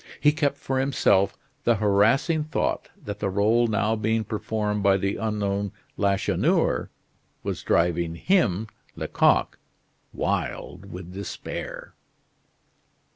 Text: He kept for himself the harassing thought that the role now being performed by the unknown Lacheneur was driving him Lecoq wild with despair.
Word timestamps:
He 0.19 0.31
kept 0.31 0.57
for 0.57 0.79
himself 0.79 1.37
the 1.63 1.75
harassing 1.75 2.43
thought 2.45 2.89
that 3.05 3.19
the 3.19 3.29
role 3.29 3.67
now 3.67 3.95
being 3.95 4.23
performed 4.23 4.81
by 4.81 4.97
the 4.97 5.17
unknown 5.17 5.73
Lacheneur 5.95 6.89
was 7.43 7.61
driving 7.61 8.15
him 8.15 8.65
Lecoq 8.95 9.59
wild 10.11 10.87
with 10.91 11.13
despair. 11.13 11.93